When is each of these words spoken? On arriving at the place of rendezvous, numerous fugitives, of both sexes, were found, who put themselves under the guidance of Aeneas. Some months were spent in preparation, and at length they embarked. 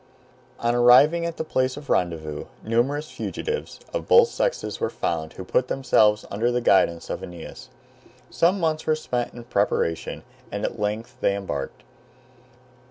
On 0.57 0.73
arriving 0.73 1.27
at 1.27 1.37
the 1.37 1.43
place 1.43 1.77
of 1.77 1.87
rendezvous, 1.87 2.45
numerous 2.63 3.11
fugitives, 3.11 3.79
of 3.93 4.07
both 4.07 4.29
sexes, 4.29 4.79
were 4.79 4.89
found, 4.89 5.33
who 5.33 5.43
put 5.45 5.67
themselves 5.67 6.25
under 6.31 6.51
the 6.51 6.59
guidance 6.59 7.11
of 7.11 7.21
Aeneas. 7.21 7.69
Some 8.31 8.59
months 8.59 8.87
were 8.87 8.95
spent 8.95 9.35
in 9.35 9.43
preparation, 9.43 10.23
and 10.51 10.65
at 10.65 10.79
length 10.79 11.17
they 11.21 11.35
embarked. 11.35 11.83